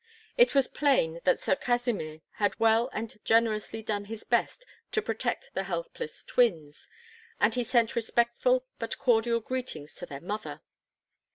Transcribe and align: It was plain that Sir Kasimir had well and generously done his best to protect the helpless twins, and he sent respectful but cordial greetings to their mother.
It 0.35 0.55
was 0.55 0.67
plain 0.67 1.19
that 1.25 1.39
Sir 1.39 1.55
Kasimir 1.55 2.21
had 2.37 2.59
well 2.59 2.89
and 2.91 3.19
generously 3.23 3.83
done 3.83 4.05
his 4.05 4.23
best 4.23 4.65
to 4.93 4.99
protect 4.99 5.51
the 5.53 5.61
helpless 5.61 6.23
twins, 6.23 6.89
and 7.39 7.53
he 7.53 7.63
sent 7.63 7.95
respectful 7.95 8.65
but 8.79 8.97
cordial 8.97 9.41
greetings 9.41 9.93
to 9.97 10.07
their 10.07 10.19
mother. 10.21 10.61